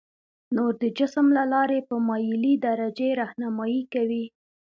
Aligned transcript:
نور 0.55 0.73
د 0.81 0.83
جسم 0.97 1.27
له 1.37 1.43
لارې 1.53 1.79
په 1.89 1.95
مایلې 2.07 2.53
درجې 2.67 3.09
رهنمایي 3.21 3.81
کوي. 3.93 4.25